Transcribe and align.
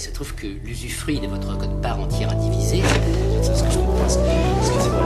Il 0.00 0.04
se 0.04 0.10
trouve 0.12 0.34
que 0.34 0.46
l'usufruit 0.46 1.20
de 1.20 1.26
votre 1.26 1.58
code 1.58 1.82
part 1.82 2.00
entière 2.00 2.30
indivisé, 2.30 2.80
c'est 3.42 3.54
ce 3.54 3.62
que 3.62 3.70
je 3.70 3.76
comprends. 3.76 4.02
Excusez-moi, 4.06 5.02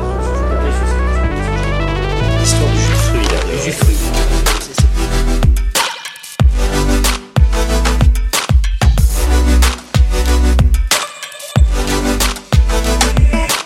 je. 0.70 0.82
L'histoire 2.38 2.70
du 2.70 2.78
là. 3.34 3.41
L'usufruit. 3.57 3.96
C'est- 4.60 4.80
c'est- 4.80 5.94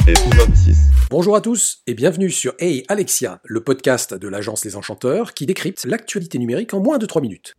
Épisode 0.06 0.54
6. 0.54 0.76
Bonjour 1.10 1.36
à 1.36 1.40
tous 1.40 1.79
et 1.86 1.95
bienvenue 1.95 2.30
sur 2.30 2.54
Hey 2.58 2.84
Alexia, 2.88 3.40
le 3.45 3.62
podcast 3.62 4.14
de 4.14 4.29
l'agence 4.29 4.64
Les 4.64 4.76
Enchanteurs 4.76 5.34
qui 5.34 5.46
décrypte 5.46 5.84
l'actualité 5.84 6.38
numérique 6.38 6.72
en 6.74 6.80
moins 6.80 6.98
de 6.98 7.06
3 7.06 7.20
minutes. 7.20 7.57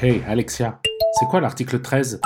Hey 0.00 0.22
Alexia, 0.28 0.80
c'est 1.18 1.26
quoi 1.26 1.40
l'article 1.40 1.82
13 1.82 2.20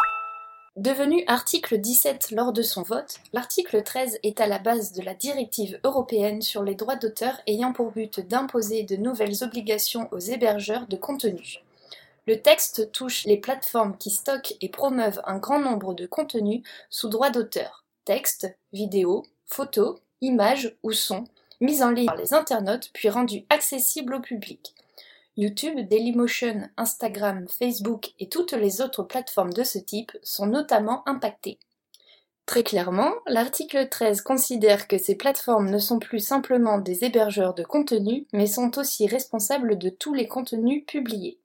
Devenu 0.77 1.25
article 1.27 1.79
17 1.79 2.33
lors 2.33 2.53
de 2.53 2.61
son 2.61 2.83
vote, 2.83 3.21
l'article 3.33 3.83
13 3.83 4.19
est 4.23 4.43
à 4.43 4.47
la 4.47 4.59
base 4.59 4.93
de 4.93 5.01
la 5.01 5.15
directive 5.15 5.81
européenne 5.83 6.43
sur 6.43 6.65
les 6.65 6.75
droits 6.75 6.97
d'auteur 6.97 7.41
ayant 7.47 7.73
pour 7.73 7.91
but 7.91 8.21
d'imposer 8.21 8.83
de 8.83 8.97
nouvelles 8.97 9.43
obligations 9.43 10.07
aux 10.13 10.19
hébergeurs 10.19 10.87
de 10.87 10.97
contenu. 10.97 11.61
Le 12.27 12.43
texte 12.43 12.93
touche 12.93 13.25
les 13.25 13.39
plateformes 13.39 13.97
qui 13.97 14.11
stockent 14.11 14.53
et 14.61 14.69
promeuvent 14.69 15.23
un 15.25 15.39
grand 15.39 15.59
nombre 15.59 15.95
de 15.95 16.05
contenus 16.05 16.63
sous 16.91 17.09
droit 17.09 17.31
d'auteur, 17.31 17.87
texte, 18.05 18.55
vidéo, 18.75 19.23
photos, 19.47 19.99
images 20.21 20.77
ou 20.83 20.93
sons, 20.93 21.25
mis 21.63 21.83
en 21.83 21.91
ligne 21.91 22.05
par 22.05 22.17
les 22.17 22.35
internautes 22.35 22.91
puis 22.93 23.09
rendus 23.09 23.47
accessibles 23.49 24.17
au 24.17 24.21
public. 24.21 24.75
YouTube, 25.37 25.89
Dailymotion, 25.89 26.69
Instagram, 26.77 27.47
Facebook 27.49 28.13
et 28.19 28.29
toutes 28.29 28.53
les 28.53 28.83
autres 28.83 29.03
plateformes 29.03 29.53
de 29.55 29.63
ce 29.63 29.79
type 29.79 30.13
sont 30.23 30.47
notamment 30.47 31.03
impactées. 31.09 31.59
Très 32.45 32.63
clairement, 32.63 33.13
l'article 33.27 33.89
13 33.89 34.21
considère 34.21 34.89
que 34.89 34.99
ces 34.99 35.15
plateformes 35.15 35.71
ne 35.71 35.79
sont 35.79 35.99
plus 35.99 36.21
simplement 36.21 36.77
des 36.77 37.05
hébergeurs 37.05 37.55
de 37.55 37.63
contenu, 37.63 38.27
mais 38.35 38.47
sont 38.47 38.79
aussi 38.79 39.07
responsables 39.07 39.79
de 39.79 39.89
tous 39.89 40.13
les 40.13 40.29
contenus 40.29 40.85
publiés. 40.87 41.39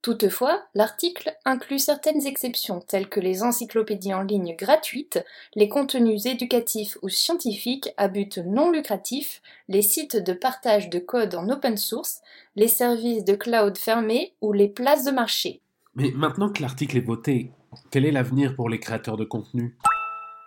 Toutefois, 0.00 0.62
l'article 0.74 1.36
inclut 1.44 1.80
certaines 1.80 2.24
exceptions 2.24 2.80
telles 2.80 3.08
que 3.08 3.18
les 3.18 3.42
encyclopédies 3.42 4.14
en 4.14 4.22
ligne 4.22 4.54
gratuites, 4.56 5.24
les 5.56 5.68
contenus 5.68 6.24
éducatifs 6.24 6.96
ou 7.02 7.08
scientifiques 7.08 7.90
à 7.96 8.06
but 8.06 8.38
non 8.38 8.70
lucratif, 8.70 9.42
les 9.68 9.82
sites 9.82 10.16
de 10.16 10.32
partage 10.32 10.88
de 10.88 11.00
code 11.00 11.34
en 11.34 11.48
open 11.48 11.76
source, 11.76 12.20
les 12.54 12.68
services 12.68 13.24
de 13.24 13.34
cloud 13.34 13.76
fermés 13.76 14.34
ou 14.40 14.52
les 14.52 14.68
places 14.68 15.04
de 15.04 15.10
marché. 15.10 15.62
Mais 15.96 16.12
maintenant 16.12 16.50
que 16.52 16.62
l'article 16.62 16.98
est 16.98 17.00
voté, 17.00 17.50
quel 17.90 18.06
est 18.06 18.12
l'avenir 18.12 18.54
pour 18.54 18.68
les 18.68 18.78
créateurs 18.78 19.16
de 19.16 19.24
contenu? 19.24 19.76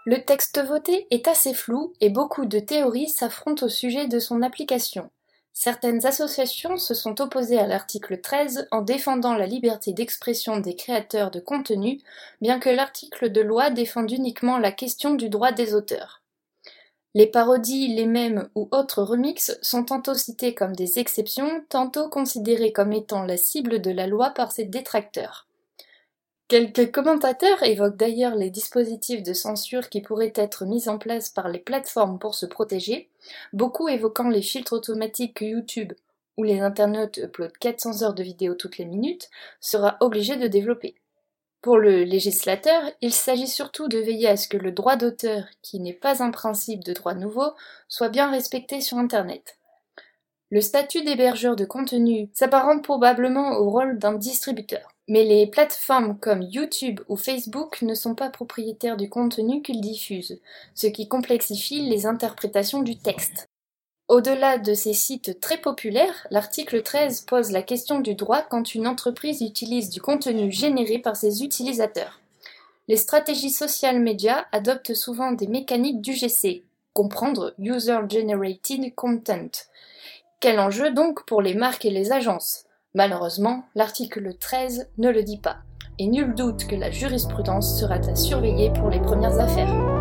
Le 0.05 0.23
texte 0.23 0.63
voté 0.65 1.07
est 1.11 1.27
assez 1.27 1.53
flou 1.53 1.93
et 1.99 2.09
beaucoup 2.09 2.45
de 2.45 2.59
théories 2.59 3.09
s'affrontent 3.09 3.65
au 3.65 3.69
sujet 3.69 4.07
de 4.07 4.17
son 4.17 4.41
application. 4.41 5.11
Certaines 5.53 6.05
associations 6.05 6.77
se 6.77 6.93
sont 6.93 7.21
opposées 7.21 7.59
à 7.59 7.67
l'article 7.67 8.21
13 8.21 8.67
en 8.71 8.81
défendant 8.81 9.35
la 9.35 9.45
liberté 9.45 9.93
d'expression 9.93 10.59
des 10.59 10.75
créateurs 10.75 11.29
de 11.29 11.39
contenu, 11.39 11.99
bien 12.39 12.59
que 12.59 12.69
l'article 12.69 13.31
de 13.31 13.41
loi 13.41 13.69
défende 13.69 14.11
uniquement 14.11 14.57
la 14.57 14.71
question 14.71 15.13
du 15.13 15.29
droit 15.29 15.51
des 15.51 15.73
auteurs. 15.73 16.21
Les 17.13 17.27
parodies, 17.27 17.89
les 17.89 18.05
mèmes 18.05 18.49
ou 18.55 18.69
autres 18.71 19.03
remixes 19.03 19.57
sont 19.61 19.83
tantôt 19.83 20.13
cités 20.13 20.55
comme 20.55 20.75
des 20.75 20.97
exceptions, 20.97 21.65
tantôt 21.67 22.07
considérés 22.07 22.71
comme 22.71 22.93
étant 22.93 23.23
la 23.23 23.35
cible 23.35 23.81
de 23.81 23.91
la 23.91 24.07
loi 24.07 24.29
par 24.29 24.53
ses 24.53 24.63
détracteurs. 24.63 25.47
Quelques 26.51 26.91
commentateurs 26.91 27.63
évoquent 27.63 27.95
d'ailleurs 27.95 28.35
les 28.35 28.49
dispositifs 28.49 29.23
de 29.23 29.31
censure 29.31 29.87
qui 29.87 30.01
pourraient 30.01 30.33
être 30.35 30.65
mis 30.65 30.89
en 30.89 30.97
place 30.97 31.29
par 31.29 31.47
les 31.47 31.59
plateformes 31.59 32.19
pour 32.19 32.35
se 32.35 32.45
protéger, 32.45 33.07
beaucoup 33.53 33.87
évoquant 33.87 34.27
les 34.27 34.41
filtres 34.41 34.73
automatiques 34.73 35.35
que 35.35 35.45
YouTube, 35.45 35.93
où 36.35 36.43
les 36.43 36.59
internautes 36.59 37.21
uploadent 37.23 37.57
400 37.57 38.03
heures 38.03 38.13
de 38.13 38.23
vidéos 38.23 38.55
toutes 38.55 38.77
les 38.79 38.83
minutes, 38.83 39.29
sera 39.61 39.95
obligé 40.01 40.35
de 40.35 40.47
développer. 40.47 40.95
Pour 41.61 41.77
le 41.77 42.03
législateur, 42.03 42.83
il 42.99 43.13
s'agit 43.13 43.47
surtout 43.47 43.87
de 43.87 43.99
veiller 43.99 44.27
à 44.27 44.35
ce 44.35 44.49
que 44.49 44.57
le 44.57 44.73
droit 44.73 44.97
d'auteur, 44.97 45.45
qui 45.61 45.79
n'est 45.79 45.93
pas 45.93 46.21
un 46.21 46.31
principe 46.31 46.83
de 46.83 46.91
droit 46.91 47.13
nouveau, 47.13 47.53
soit 47.87 48.09
bien 48.09 48.29
respecté 48.29 48.81
sur 48.81 48.97
Internet. 48.97 49.57
Le 50.49 50.59
statut 50.59 51.01
d'hébergeur 51.01 51.55
de 51.55 51.63
contenu 51.63 52.29
s'apparente 52.33 52.83
probablement 52.83 53.51
au 53.51 53.69
rôle 53.69 53.97
d'un 53.99 54.15
distributeur. 54.15 54.90
Mais 55.11 55.25
les 55.25 55.45
plateformes 55.45 56.17
comme 56.17 56.41
YouTube 56.41 57.01
ou 57.09 57.17
Facebook 57.17 57.81
ne 57.81 57.95
sont 57.95 58.15
pas 58.15 58.29
propriétaires 58.29 58.95
du 58.95 59.09
contenu 59.09 59.61
qu'ils 59.61 59.81
diffusent, 59.81 60.39
ce 60.73 60.87
qui 60.87 61.09
complexifie 61.09 61.81
les 61.81 62.05
interprétations 62.05 62.81
du 62.81 62.95
texte. 62.97 63.49
Au-delà 64.07 64.57
de 64.57 64.73
ces 64.73 64.93
sites 64.93 65.41
très 65.41 65.57
populaires, 65.57 66.25
l'article 66.31 66.81
13 66.81 67.23
pose 67.23 67.51
la 67.51 67.61
question 67.61 67.99
du 67.99 68.15
droit 68.15 68.41
quand 68.41 68.73
une 68.73 68.87
entreprise 68.87 69.41
utilise 69.41 69.89
du 69.89 69.99
contenu 69.99 70.49
généré 70.49 70.97
par 70.97 71.17
ses 71.17 71.43
utilisateurs. 71.43 72.21
Les 72.87 72.95
stratégies 72.95 73.51
social 73.51 73.99
media 73.99 74.47
adoptent 74.53 74.93
souvent 74.93 75.33
des 75.33 75.47
mécaniques 75.47 75.99
d'UGC, 75.99 76.63
comprendre 76.93 77.53
User 77.59 77.99
Generated 78.09 78.95
Content. 78.95 79.51
Quel 80.39 80.57
enjeu 80.57 80.91
donc 80.91 81.25
pour 81.25 81.41
les 81.41 81.53
marques 81.53 81.83
et 81.83 81.91
les 81.91 82.13
agences? 82.13 82.63
Malheureusement, 82.93 83.63
l'article 83.73 84.35
13 84.37 84.89
ne 84.97 85.09
le 85.09 85.23
dit 85.23 85.39
pas, 85.39 85.59
et 85.97 86.07
nul 86.07 86.35
doute 86.35 86.67
que 86.67 86.75
la 86.75 86.91
jurisprudence 86.91 87.79
sera 87.79 87.95
à 87.95 88.15
surveiller 88.15 88.69
pour 88.73 88.89
les 88.89 88.99
premières 88.99 89.39
affaires. 89.39 90.00